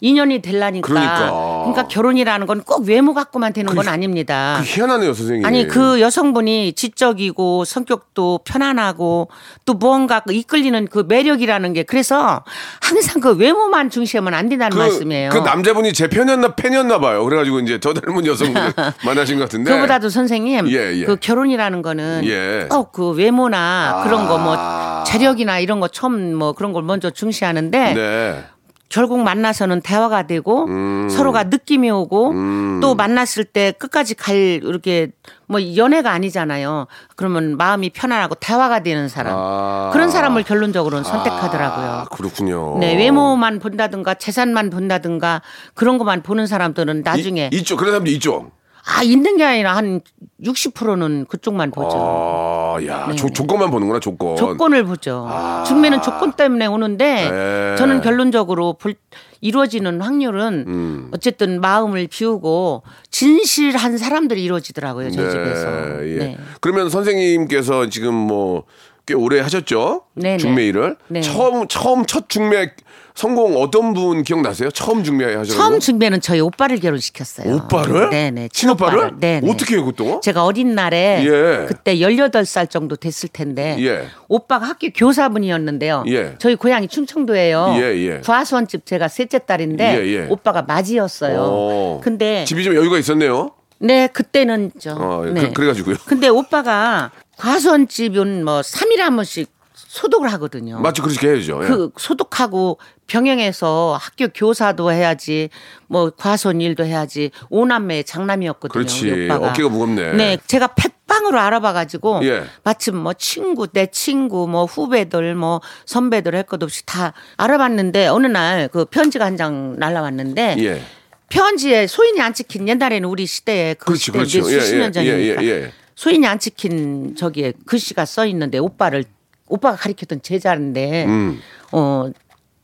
[0.00, 0.86] 인연이 될라니까.
[0.86, 1.30] 그러니까.
[1.64, 4.56] 그러니까 결혼이라는 건 꼭 외모 갖고만 되는 건 아닙니다.
[4.60, 5.44] 그 희한하네요, 선생님.
[5.46, 9.28] 아니 그 여성분이 지적이고 성격도 편안하고
[9.64, 12.42] 또 무언가 그 이끌리는 그 매력이라는 게 그래서
[12.80, 15.30] 항상 그 외모만 중시하면 안 된다는 그, 말씀이에요.
[15.30, 17.24] 그 남자분이 제 팬이었나 팬이었나 봐요.
[17.24, 18.72] 그래가지고 이제 저 닮은 여성분을
[19.04, 19.70] 만나신 것 같은데.
[19.70, 21.04] 그보다도 선생님 예, 예.
[21.04, 22.66] 그 결혼이라는 거는 예.
[22.68, 25.04] 꼭그 외모나 그런 거뭐 아.
[25.06, 28.44] 자력이나 이런 거 처음 뭐 그런 걸 먼저 중시하는데 네.
[28.88, 31.08] 결국 만나서는 대화가 되고 음.
[31.08, 32.34] 서로가 느낌이 오고
[32.80, 35.10] 또 만났을 때 끝까지 갈 이렇게
[35.46, 36.86] 뭐 연애가 아니잖아요.
[37.14, 39.90] 그러면 마음이 편안하고 대화가 되는 사람 아.
[39.92, 41.86] 그런 사람을 결론적으로는 선택하더라고요.
[41.86, 42.78] 아, 그렇군요.
[42.78, 45.42] 네 외모만 본다든가 재산만 본다든가
[45.74, 47.76] 그런 것만 보는 사람들은 나중에 이, 있죠.
[47.76, 48.50] 그런 사람도 있죠.
[48.88, 50.00] 아 있는 게 아니라 한
[50.44, 51.96] 60%는 그쪽만 보죠.
[51.96, 54.30] 아, 야, 조, 조건만 보는구나, 조건.
[54.34, 54.36] 네.
[54.36, 55.28] 조건을 보죠.
[55.66, 57.30] 중매는 조건 때문에 오는데 아.
[57.30, 57.76] 네.
[57.78, 58.94] 저는 결론적으로 볼-
[59.40, 61.10] 이루어지는 확률은 음.
[61.12, 66.06] 어쨌든 마음을 비우고 진실한 사람들이 이루어지더라고요 저희 집에서.
[66.06, 66.14] 예.
[66.18, 66.38] 네.
[66.60, 68.64] 그러면 선생님께서 지금 뭐
[69.08, 70.02] 꽤 오래 하셨죠?
[70.14, 70.38] 네네.
[70.38, 70.96] 중매 일을.
[71.06, 71.20] 네.
[71.20, 72.72] 처음 처음 첫 중매
[73.16, 74.70] 성공 어떤 분 기억나세요?
[74.70, 75.56] 처음 중매 하셔서.
[75.56, 77.54] 처음 중매는 저희 오빠를 결혼시켰어요.
[77.54, 78.10] 오빠를?
[78.10, 78.50] 네네.
[78.52, 79.12] 친오빠를?
[79.18, 79.50] 네네.
[79.50, 80.20] 어떻게 해요, 그것도?
[80.20, 81.66] 제가 어린 날에 예.
[81.66, 84.06] 그때 18살 정도 됐을 텐데 예.
[84.28, 86.04] 오빠가 학교 교사분이었는데요.
[86.08, 86.34] 예.
[86.38, 87.76] 저희 고향이 충청도예요.
[87.78, 88.20] 예, 예.
[88.20, 90.26] 과수원집 제가 셋째 딸인데 예, 예.
[90.28, 91.38] 오빠가 맞이였어요.
[91.40, 92.00] 어.
[92.04, 93.52] 근데 집이 좀 여유가 있었네요.
[93.78, 94.94] 네, 그때는 저.
[94.94, 95.52] 어, 네.
[95.54, 100.80] 그, 래가지고요 근데 오빠가 과수원집은 뭐 3일에 한 번씩 소독을 하거든요.
[100.80, 101.60] 맞죠, 그렇게 해야죠.
[101.62, 101.68] 예.
[101.68, 105.50] 그 소독하고 병행해서 학교 교사도 해야지
[105.86, 108.72] 뭐 과수원 일도 해야지 오남매 장남이었거든요.
[108.72, 109.28] 그렇지.
[109.30, 110.12] 어깨가 무겁네.
[110.14, 112.44] 네, 제가 팩방으로 알아봐가지고 예.
[112.64, 118.26] 마침 뭐 친구 내 친구 뭐 후배들 뭐 선배들 할 것 없이 다 알아봤는데 어느
[118.26, 120.80] 날 그 편지가 한 장 날라왔는데 예.
[121.28, 124.42] 편지에 소인이 안 찍힌 옛날에는 우리 시대에 그 그렇지, 시대 그렇죠.
[124.44, 125.72] 수십 예, 년 예, 전이니까 예, 예.
[125.94, 129.04] 소인이 안 찍힌 저기에 글씨가 써 있는데 오빠를
[129.48, 131.40] 오빠가 가리켰던 제자인데 음.
[131.72, 132.10] 어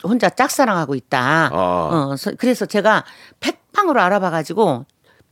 [0.03, 1.49] 혼자 짝사랑하고 있다.
[1.53, 1.89] 아.
[2.11, 3.05] 어 서- 그래서 제가
[3.39, 4.85] 팩방으로 알아봐가지고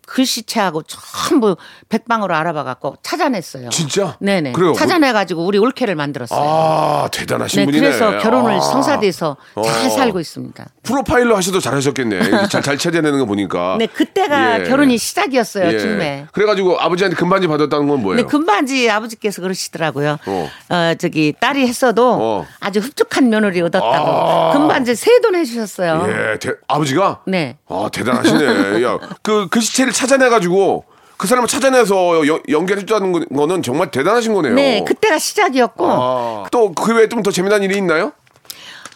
[0.07, 1.55] 글씨체하고 전부
[1.89, 3.69] 백방으로 알아봐갖고 찾아냈어요.
[3.69, 4.17] 진짜?
[4.19, 4.51] 네네.
[4.53, 4.73] 그래요?
[4.73, 6.39] 찾아내가지고 우리 올케를 만들었어요.
[6.39, 7.87] 아, 대단하신 네, 분이네.
[7.87, 8.59] 그래서 결혼을 아.
[8.59, 9.89] 성사돼서 잘 어.
[9.89, 10.65] 살고 있습니다.
[10.83, 12.47] 프로파일러 하셔도 잘하셨겠네.
[12.49, 13.77] 잘, 잘 찾아내는 거 보니까.
[13.79, 14.63] 네, 그때가 예.
[14.65, 15.79] 결혼이 시작이었어요, 예.
[15.79, 16.25] 중매.
[16.33, 18.17] 그래가지고 아버지한테 금반지 받았다는 건 뭐예요?
[18.17, 20.17] 근데 금반지 아버지께서 그러시더라고요.
[20.25, 20.49] 어.
[20.69, 20.93] 어.
[20.99, 22.47] 저기 딸이 했어도 어.
[22.59, 23.95] 아주 흡족한 며느리 얻었다고.
[24.11, 24.51] 아.
[24.53, 26.05] 금반지 세 돈 해주셨어요.
[26.07, 27.21] 예, 대- 아버지가?
[27.27, 27.57] 네.
[27.69, 28.81] 아, 대단하시네.
[28.83, 30.85] 야, 그, 그 시체를 찾아내가지고
[31.17, 34.55] 그 사람을 찾아내서 여- 연결해줬다는 거- 거는 정말 대단하신 거네요.
[34.55, 35.85] 네, 그때가 시작이었고.
[35.87, 38.11] 아, 또그 외에 좀 더 재미난 일이 있나요?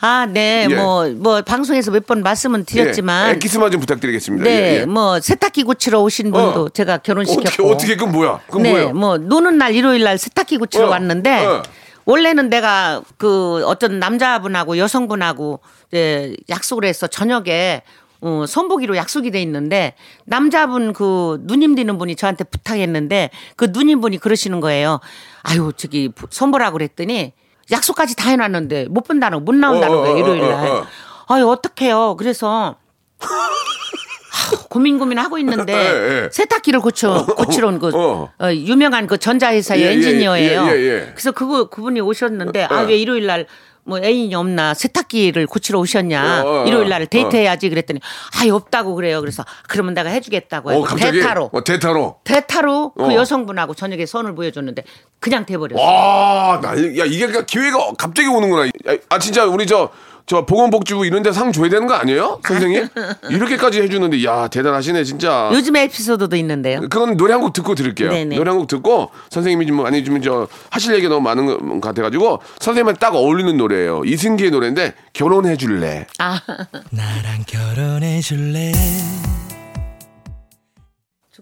[0.02, 0.76] 아, 네, 예.
[0.76, 3.30] 뭐, 뭐, 방송에서 몇 번 말씀은 드렸지만.
[3.30, 4.44] 예, 엑기스만 좀 부탁드리겠습니다.
[4.44, 4.86] 네, 예, 예.
[4.86, 6.70] 뭐, 세탁기 고치러 오신 분도 어.
[6.70, 7.70] 제가 어떻게, 결혼시켰고.
[7.72, 8.40] 어떻게, 그건 뭐야?
[8.48, 8.94] 그건 네, 뭐예요?
[8.94, 11.46] 뭐, 노는 날, 일요일 날 세탁기 고치러 어, 왔는데.
[11.46, 11.64] 어.
[12.08, 15.60] 원래는 내가 그 어떤 남자분하고 여성분하고
[15.92, 17.82] 이제 약속을 해서 저녁에
[18.26, 19.94] 어, 선보기로 약속이 돼 있는데
[20.26, 25.00] 남자분 그 누님 되는 분이 저한테 부탁했는데 그 누님 분이 그러시는 거예요.
[25.44, 27.34] 아유 저기 선보라고 그랬더니
[27.72, 30.68] 약속까지 다 해놨는데 못 본다는 못 나온다는 어, 어, 거예요 어, 일요일 어, 날.
[30.72, 30.88] 어.
[31.28, 32.16] 아유 어떡해요.
[32.18, 32.78] 그래서
[33.20, 36.30] 하, 고민 고민 하고 있는데 예, 예.
[36.32, 38.32] 세탁기를 고쳐 고치러 온그 어.
[38.40, 40.66] 어, 유명한 그 전자회사의 예, 예, 엔지니어예요.
[40.66, 41.12] 예, 예, 예.
[41.14, 42.86] 그래서 그거 그분이 오셨는데 아 어.
[42.86, 43.46] 왜 일요일 날
[43.86, 49.22] 뭐 애인이 없나 세탁기를 고치러 오셨냐 어, 어, 일요일 날 데이트해야지 그랬더니 아 없다고 그래요
[49.22, 50.96] 그래서 그러면 내가 해주겠다고 해서 어.
[50.96, 52.20] 대타로 어, 대타로.
[52.24, 53.08] 대타로 어.
[53.08, 54.84] 그 여성분하고 저녁에 선을 보여줬는데
[55.20, 55.84] 그냥 돼버렸어요.
[55.84, 58.68] 와, 나, 야, 이게 그러니까 기회가 갑자기 오는구나.
[58.68, 59.90] 야, 아, 진짜 우리 저,
[60.28, 62.40] 저 보건복지부 이런 데 상 줘야 되는 거 아니에요?
[62.48, 62.88] 선생님?
[63.30, 65.52] 이렇게까지 해주는데, 야, 대단하시네, 진짜.
[65.54, 66.82] 요즘에 에피소드도 있는데요.
[66.82, 68.10] 그건 노래 한 곡 듣고 들을게요.
[68.10, 68.36] 네네.
[68.38, 73.00] 노래 한 곡 듣고 선생님이 좀 많이 좀저 하실 얘기 너무 많은 것 같아가지고 선생님한테
[73.00, 74.02] 딱 어울리는 노래예요.
[74.06, 76.08] 이승기의 노래인데 결혼해 줄래.
[76.18, 76.42] 아
[76.90, 78.72] 나랑 결혼해 줄래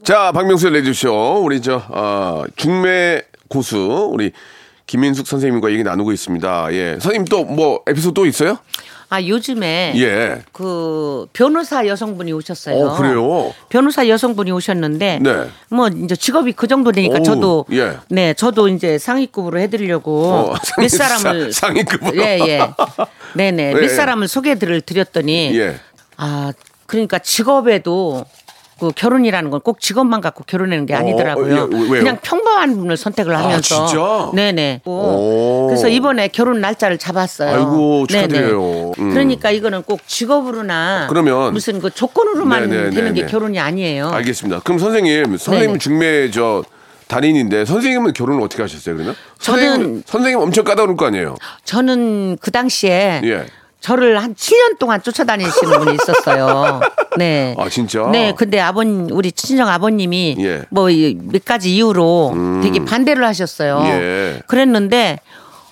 [0.04, 4.32] 자, 박명수의 레디쇼 우리 저 어, 중매 고수 우리
[4.86, 6.74] 김민숙 선생님과 얘기 나누고 있습니다.
[6.74, 8.58] 예, 선생님 또 뭐 에피소드 또 있어요?
[9.10, 10.42] 아 요즘에 예.
[10.54, 12.76] 그 변호사 여성분이 오셨어요.
[12.88, 13.54] 어, 그래요?
[13.70, 15.48] 변호사 여성분이 오셨는데 네.
[15.70, 17.98] 뭐 이제 직업이 그 정도 되니까 오우, 저도 예.
[18.10, 22.18] 네 저도 이제 상위급으로 해드리려고 어, 몇 상위- 사람을 사- 상위급으로.
[22.18, 22.68] 예예
[23.36, 23.74] 네네 예.
[23.80, 25.76] 몇 사람을 소개를 드렸더니 예.
[26.18, 26.52] 아
[26.88, 28.26] 그러니까 직업에도
[28.80, 31.56] 그 결혼이라는 건 꼭 직업만 갖고 결혼하는 게 아니더라고요.
[31.64, 32.00] 어, 예?
[32.00, 34.32] 그냥 평범한 분을 선택을 하면서 진짜?
[34.34, 34.82] 네네.
[34.86, 35.68] 오.
[35.68, 37.56] 그래서 이번에 결혼 날짜를 잡았어요.
[37.56, 38.08] 아이고.
[38.08, 38.92] 축하드려요.
[39.00, 39.10] 음.
[39.12, 43.32] 그러니까 이거는 꼭 직업으로나 그러면- 무슨 그 조건으로만 네네, 되는 게 네네.
[43.32, 44.10] 결혼이 아니에요.
[44.10, 44.60] 알겠습니다.
[44.62, 45.80] 그럼 선생님, 선생님.
[45.80, 46.64] 중매 저
[47.08, 49.16] 달인인데 선생님은 결혼을 어떻게 하셨어요, 그러면?
[49.40, 51.36] 저는- 선생님, 선생님 엄청 까다로울 거 아니에요?
[51.64, 53.46] 저는 그 당시에 예.
[53.84, 56.80] 저를 한 7년 동안 쫓아다니시는 분이 있었어요.
[57.18, 57.54] 네.
[57.60, 58.08] 아, 진짜?
[58.14, 60.48] 네, 근데 아버님, 우리 친정 아버님이 예.
[60.56, 60.66] 음.
[60.70, 63.82] 뭐몇 가지 이유로 되게 반대를 하셨어요.
[63.84, 64.42] 예.
[64.48, 65.20] 그랬는데,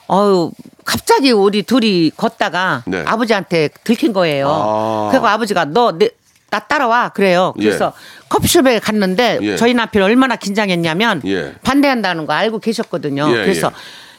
[0.10, 0.52] 어유
[0.84, 3.02] 갑자기 우리 둘이 걷다가 네.
[3.08, 4.50] 아버지한테 들킨 거예요.
[4.50, 5.08] 아.
[5.10, 6.10] 그리고 아버지가 너, 내,
[6.50, 7.10] 나 따라와.
[7.10, 7.54] 그래요.
[7.56, 7.94] 그래서
[8.28, 9.56] 커피숍에 갔는데 예.
[9.56, 11.54] 저희 남편이 얼마나 긴장했냐면 예.
[11.64, 13.30] 반대한다는 거 알고 계셨거든요.
[13.30, 13.72] 예, 그래서 예.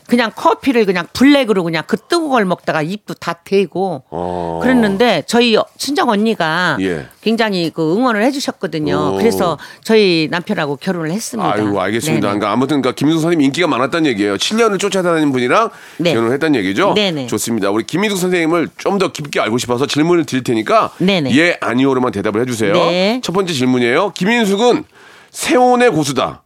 [0.07, 4.61] 그냥 커피를 그냥 블랙으로 그냥 그 뜨거운 걸 먹다가 입도 다 대고 어.
[4.63, 7.07] 그랬는데 저희 친정 언니가 예.
[7.21, 9.15] 굉장히 그 응원을 해주셨거든요.
[9.15, 9.17] 오.
[9.19, 11.53] 그래서 저희 남편하고 결혼을 했습니다.
[11.53, 12.29] 아이고 알겠습니다.
[12.29, 12.39] 네네.
[12.39, 14.37] 그러니까 아무튼 그러니까 김민숙 선생님 인기가 많았다는 얘기예요.
[14.37, 16.13] 7년을 쫓아다니는 분이랑 네.
[16.15, 16.95] 결혼을 했다는 얘기죠.
[16.95, 17.27] 네네.
[17.27, 17.71] 좋습니다.
[17.71, 21.35] 우리 김민숙 선생님을 좀 더 깊게 알고 싶어서 질문을 드릴 테니까 네네.
[21.37, 22.73] 예 아니오로만 대답을 해주세요.
[22.75, 23.21] 네.
[23.25, 24.13] 첫 번째 질문이에요.
[24.13, 24.85] 김민숙은
[25.31, 26.43] 세온의 고수다.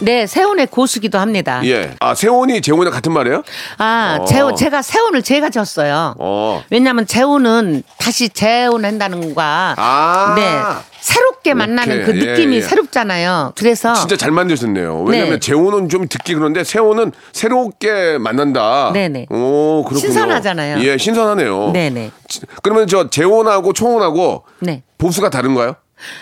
[0.00, 1.60] 네, 세운의 고수기도 합니다.
[1.64, 1.94] 예.
[2.00, 3.42] 아 세온이 재혼이랑 같은 말이에요?
[3.78, 4.24] 아, 어.
[4.26, 6.14] 재혼 제가 세운을 제가 졌어요.
[6.18, 6.62] 어.
[6.70, 10.34] 왜냐하면 재혼은 다시 재혼한다는 거가 아.
[10.36, 10.60] 네
[11.00, 12.06] 새롭게 만나는 오케이.
[12.06, 12.62] 그 느낌이 예, 예.
[12.62, 13.52] 새롭잖아요.
[13.56, 15.04] 그래서 진짜 잘 만드셨네요.
[15.04, 15.38] 왜냐면 네.
[15.40, 18.90] 재혼은 좀 듣기 그런데 세혼은 새롭게 만난다.
[18.92, 19.26] 네네.
[19.30, 20.00] 오 그렇군요.
[20.00, 20.80] 신선하잖아요.
[20.84, 21.70] 예, 신선하네요.
[21.72, 22.10] 네네.
[22.28, 24.82] 지- 그러면 저 재혼하고 초혼하고 네.
[24.98, 25.76] 보수가 다른가요?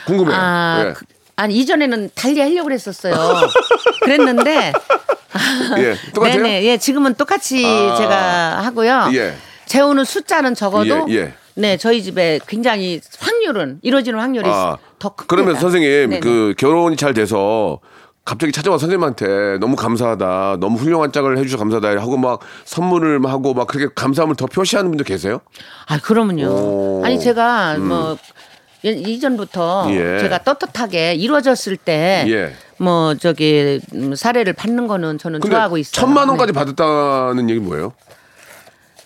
[0.06, 0.36] 궁금해요.
[0.38, 0.92] 아, 예.
[0.92, 1.04] 그-
[1.42, 3.14] 아니 이전에는 달리 하려고 그랬었어요.
[4.02, 4.72] 그랬는데
[5.78, 6.36] 예, 똑같아요?
[6.40, 7.96] 네네, 예, 지금은 똑같이 아.
[7.96, 9.10] 제가 하고요.
[9.14, 9.34] 예.
[9.66, 11.34] 재우는 숫자는 적어도 예, 예.
[11.54, 15.26] 네 저희 집에 굉장히 확률은 이루어지는 확률이 아, 더 큽니다.
[15.26, 16.20] 그러면 선생님 네네.
[16.20, 17.80] 그 결혼이 잘 돼서
[18.24, 23.66] 갑자기 찾아와 선생님한테 너무 감사하다, 너무 훌륭한 짝을 해주셔서 감사하다 하고 막 선물을 하고 막
[23.66, 25.40] 그렇게 감사함을 더 표시하는 분들 계세요?
[25.88, 26.46] 아 그러면요.
[26.46, 27.02] 오.
[27.04, 28.51] 아니 제가 뭐 예-
[28.82, 30.18] 이전부터 예.
[30.20, 32.52] 제가 떳떳하게 이루어졌을 때 예.
[32.78, 35.92] 뭐 저기 음, 사례를 받는 거는 저는 좋아하고 있어요.
[35.92, 36.58] 천만 원까지 네.
[36.58, 37.92] 받았다는 얘기 뭐예요?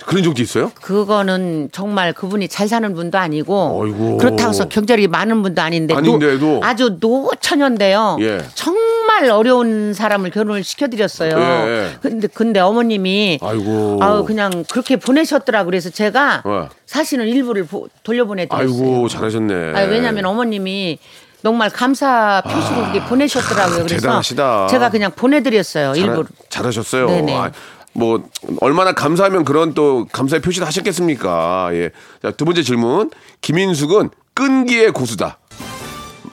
[0.06, 0.70] 그런 적도 있어요?
[0.80, 4.16] 그거는 정말 그분이 잘 사는 분도 아니고 어이구.
[4.18, 6.60] 그렇다고 해서 경제력이 많은 분도 아닌데 노- 아닌데도.
[6.62, 8.16] 아주 노처녀인데요.
[8.20, 8.38] 예.
[8.54, 11.36] 정말 어려운 사람을 결혼을 시켜드렸어요.
[11.38, 11.90] 예.
[12.00, 13.98] 근데 근데 어머님이 아이고.
[14.00, 16.68] 아우 그냥 그렇게 보내셨더라 그래서 제가 어.
[16.86, 18.68] 사실은 일부를 보- 돌려보내드렸어요.
[18.68, 19.72] 아이고 잘하셨네.
[19.74, 20.98] 아니, 왜냐하면 어머님이
[21.42, 23.76] 정말 감사 표시로 그렇게 보내셨더라고요.
[23.84, 24.66] 그래서 대단하시다.
[24.68, 25.92] 제가 그냥 보내드렸어요.
[25.94, 26.24] 일부러.
[26.48, 27.50] 잘하, 셨어요 네네.
[27.96, 28.22] 뭐
[28.60, 31.70] 얼마나 감사하면 그런 또 감사의 표시를 하셨겠습니까?
[31.72, 31.90] 예.
[32.22, 33.10] 자, 두 번째 질문.
[33.40, 35.38] 김인숙은 끈기의 고수다.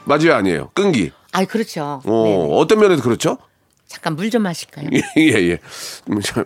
[0.06, 0.70] 맞아요, 아니에요?
[0.74, 1.12] 끈기.
[1.32, 2.02] 아이 그렇죠.
[2.06, 2.48] 어, 네네.
[2.52, 3.38] 어떤 면에서 그렇죠?
[3.88, 4.90] 잠깐 물 좀 마실까요?
[4.92, 5.60] 예, 예, 예.
[6.10, 6.44] 음, 저,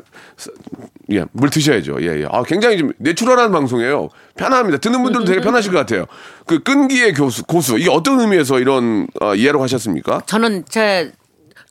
[1.12, 1.98] 예, 물 드셔야죠.
[2.02, 2.28] 예, 예.
[2.30, 4.10] 아, 굉장히 좀 내추럴한 방송이에요.
[4.36, 4.78] 편합니다.
[4.80, 6.06] 듣는 분들도 되게 편하실 것 같아요.
[6.46, 7.78] 그 끈기의 교수, 고수.
[7.80, 10.22] 이게 어떤 의미에서 이런 어, 이해로 하셨습니까?
[10.26, 11.12] 저는 제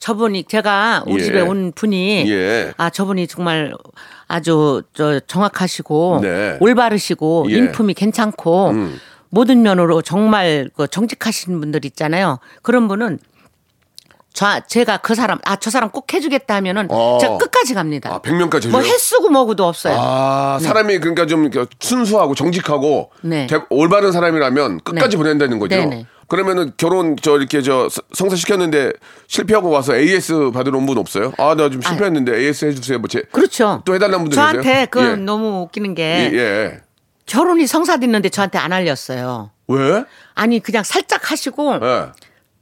[0.07, 1.25] 저분이 제가 우리 예.
[1.25, 2.73] 집에 온 분이 예.
[2.77, 3.75] 아 저분이 정말
[4.29, 6.57] 아주 저 정확하시고 네.
[6.61, 7.55] 올바르시고 예.
[7.59, 7.65] 음.
[7.65, 8.73] 인품이 괜찮고
[9.31, 12.39] 모든 면으로 정말 그 정직하신 분들 있잖아요.
[12.63, 13.19] 그런 분은
[14.33, 17.19] 저 제가 그 사람 아 저 사람 꼭 해주겠다 하면은 어.
[17.21, 18.15] 제가 끝까지 갑니다.
[18.15, 18.93] 아, 100명까지 뭐 해줘요?
[18.95, 19.97] 햇수고 뭐고도 없어요.
[19.99, 23.49] 아, 사람이 그러니까 좀 순수하고 정직하고 네.
[23.49, 25.17] 대- 올바른 사람이라면 끝까지 네.
[25.17, 25.75] 보낸다는 거죠.
[25.75, 26.07] 네네.
[26.29, 28.93] 그러면은 결혼 저 이렇게 저 서- 성사 시켰는데
[29.29, 31.33] 실패하고 와서 AS 받으러 온 분 없어요?
[31.39, 32.99] 아, 나 좀 실패했는데 AS 해주세요.
[32.99, 33.83] 뭐 제, 그렇죠.
[33.85, 34.87] 또 해달라는 분들 저한테 계세요?
[34.91, 35.15] 그건 예.
[35.17, 36.81] 너무 웃기는 게 예, 예.
[37.27, 39.51] 결혼이 성사됐는데 저한테 안 알렸어요.
[39.69, 40.05] 왜?
[40.35, 42.07] 아니 그냥 살짝 하시고 예.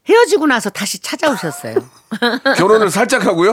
[0.08, 1.76] 헤어지고 나서 다시 찾아오셨어요.
[2.56, 3.52] 결혼을 살짝 하고요?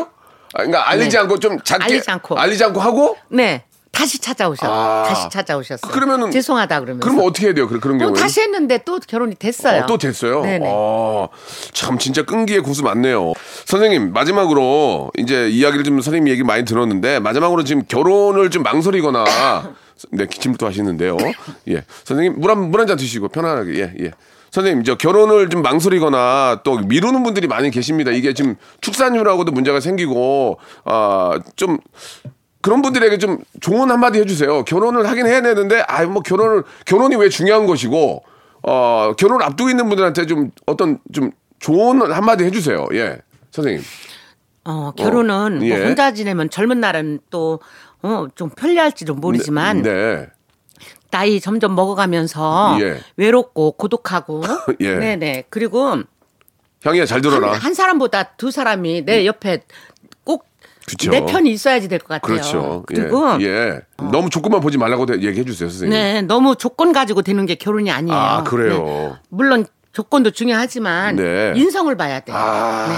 [0.54, 1.18] 아, 그러니까 알리지 네.
[1.20, 2.38] 않고 좀 작게 알리지 않고.
[2.38, 3.64] 알리지 않고 하고 네.
[3.92, 4.68] 다시 찾아오셨.
[4.70, 5.04] 아.
[5.08, 5.92] 다시 찾아오셨어요.
[5.92, 7.04] 그러면은- 죄송하다 그러면서.
[7.04, 7.68] 그러면 어떻게 해야 돼요?
[7.68, 9.84] 그런 그런 그럼 경우에 다시 했는데 또 결혼이 됐어요.
[9.84, 10.42] 어, 또 됐어요.
[10.42, 10.66] 네네.
[10.68, 11.30] 어,
[11.74, 13.34] 참 진짜 끈기의 고수 많네요.
[13.66, 19.24] 선생님 마지막으로 이제 이야기를 좀 선생님 얘기 많이 들었는데 마지막으로 지금 결혼을 좀 망설이거나
[20.12, 21.18] 네 기침도 하시는데요.
[21.68, 24.12] 예, 선생님 물한물 한 잔 드시고 편안하게 예 예.
[24.52, 28.12] 선생님 저 결혼을 좀 망설이거나 또 미루는 분들이 많이 계십니다.
[28.12, 31.78] 이게 지금 출산율하고도 문제가 생기고 아 좀
[32.62, 34.64] 그런 분들에게 좀 조언 한마디 해주세요.
[34.66, 38.24] 결혼을 하긴 해야 되는데, 아, 뭐 결혼을, 결혼이 왜 중요한 것이고,
[38.64, 42.88] 어, 결혼을 앞두고 있는 분들한테 좀 어떤 좀 조언 한마디 해주세요.
[42.94, 43.20] 예.
[43.52, 43.84] 선생님.
[44.66, 45.78] 어, 결혼은 어, 예.
[45.78, 47.60] 뭐 혼자 지내면 젊은 날은 또
[48.04, 50.28] 어, 좀 편리할지도 모르지만 네.
[51.10, 53.00] 나이 점점 먹어가면서 예.
[53.18, 54.44] 외롭고 고독하고
[54.80, 54.96] 예.
[54.96, 56.04] 네네 그리고
[56.84, 57.52] 향이야, 잘 들어라.
[57.52, 59.62] 한, 한 사람보다 두 사람이 내 옆에
[60.01, 60.01] 꼭
[60.92, 61.12] 그쵸.
[61.12, 62.22] 내 편이 있어야 될것 같아요.
[62.22, 62.84] 그렇죠.
[62.86, 63.46] 그리고 예.
[63.46, 63.82] 예.
[64.12, 65.90] 너무 조건만 보지 말라고 얘기해 주세요, 선생님.
[65.90, 68.18] 네 너무 조건 가지고 되는 게 결혼이 아니에요.
[68.18, 68.84] 아, 그래요?
[68.84, 69.14] 네.
[69.30, 71.54] 물론 조건도 중요하지만 네.
[71.56, 72.36] 인성을 봐야 돼요.
[72.38, 72.94] 네.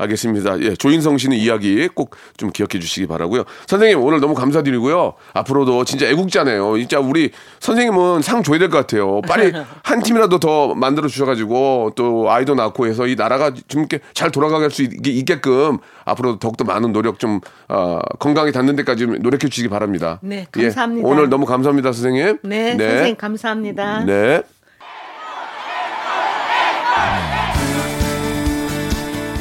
[0.00, 0.60] 아, 알겠습니다.
[0.62, 3.44] 예, 조인성 씨는 이야기 꼭 좀 기억해 주시기 바라고요.
[3.66, 5.14] 선생님 오늘 너무 감사드리고요.
[5.34, 6.78] 앞으로도 진짜 애국자네요.
[6.78, 9.20] 진짜 우리 선생님은 상 줘야 될 것 같아요.
[9.22, 9.52] 빨리
[9.84, 14.70] 한 팀이라도 더 만들어 주셔가지고 또 아이도 낳고 해서 이 나라가 좀 이렇게 잘 돌아갈
[14.70, 19.68] 수 있, 있게끔 앞으로 더욱더 많은 노력 좀 어, 건강에 닿는 데까지 좀 노력해 주시기
[19.68, 20.18] 바랍니다.
[20.22, 21.08] 네, 예, 감사합니다.
[21.08, 22.38] 오늘 너무 감사합니다, 선생님.
[22.44, 24.04] 네, 선생님 감사합니다.
[24.04, 24.42] 네.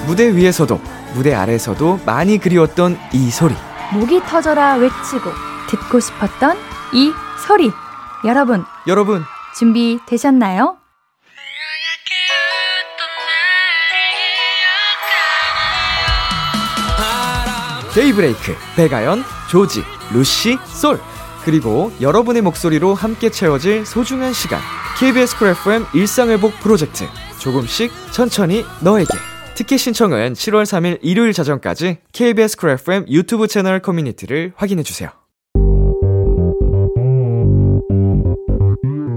[0.09, 0.81] 무대 위에서도
[1.13, 3.53] 무대 아래에서도 많이 그리웠던 이 소리.
[3.93, 5.29] 목이 터져라 외치고
[5.69, 6.57] 듣고 싶었던
[6.93, 7.13] 이
[7.45, 7.71] 소리.
[8.25, 9.23] 여러분, 여러분.
[9.55, 10.77] 준비 되셨나요?
[17.93, 20.99] 데이브레이크 백아연 조지 루시 솔.
[21.45, 24.59] 그리고 여러분의 목소리로 함께 채워질 소중한 시간.
[24.97, 27.05] KBS 쿨 FM 일상회복 프로젝트.
[27.37, 29.28] 조금씩 천천히 너에게
[29.59, 35.09] 티켓 신청은 7월 3일 일요일 자정까지 KBS 쿨 FM 유튜브 채널 커뮤니티를 확인해 주세요.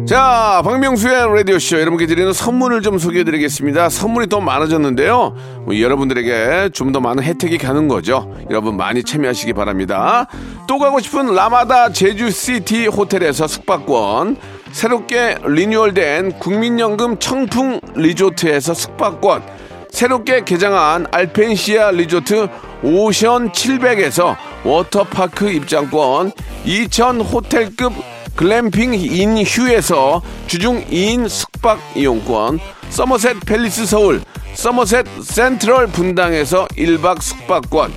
[0.05, 3.89] 자, 박명수의 라디오쇼 여러분께 드리는 선물을 좀 소개해 드리겠습니다.
[3.89, 5.37] 선물이 더 많아졌는데요.
[5.65, 8.29] 뭐 여러분들에게 좀 더 많은 혜택이 가는 거죠.
[8.51, 10.27] 여러분 많이 참여하시기 바랍니다.
[10.67, 14.39] 또 가고 싶은 라마다 제주시티 호텔에서 숙박권,
[14.73, 22.49] 새롭게 리뉴얼된 국민연금 청풍 리조트에서 숙박권, 새롭게 개장한 알펜시아 리조트
[22.83, 26.33] 오션 700에서 워터파크 입장권,
[26.65, 27.93] 2000 호텔급
[28.35, 34.23] 글램핑 인 휴에서 주중 2인 숙박 이용권, 서머셋 팰리스 서울,
[34.55, 37.93] 서머셋 센트럴 분당에서 1박 숙박권,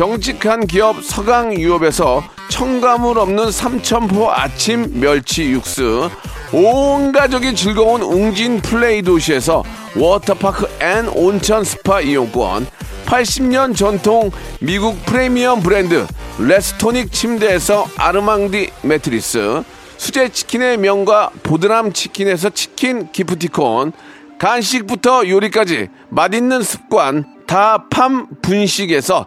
[0.00, 6.08] 정직한 기업 서강유업에서 첨가물 없는 삼천포 아침 멸치 육수,
[6.54, 9.62] 온 가족이 즐거운 웅진 플레이 도시에서
[9.94, 12.66] 워터파크 and 온천 스파 이용권,
[13.04, 16.06] 80년 전통 미국 프리미엄 브랜드
[16.38, 19.62] 레스토닉 침대에서 아르망디 매트리스
[19.98, 23.92] 수제 치킨의 명가 보드람 치킨에서 치킨 기프티콘
[24.38, 29.26] 간식부터 요리까지 맛있는 습관 다팜 분식에서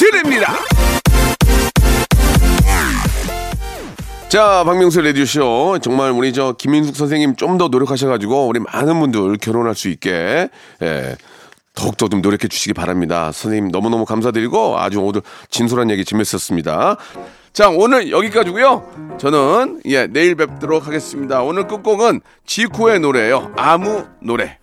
[0.00, 0.54] 드립니다.
[4.28, 5.80] 자, 박명수 레디오쇼.
[5.82, 10.48] 정말 우리 저 김인숙 선생님 좀 더 노력하셔가지고 우리 많은 분들 결혼할 수 있게,
[10.82, 11.16] 예,
[11.74, 13.32] 더욱더 좀 노력해 주시기 바랍니다.
[13.32, 16.96] 선생님 너무너무 감사드리고 아주 오늘 진솔한 얘기 재밌었습니다.
[17.52, 21.42] 자, 오늘 여기까지고요 저는, 예, 내일 뵙도록 하겠습니다.
[21.42, 24.58] 오늘 끝곡은 지코의 노래예요 아무 노래.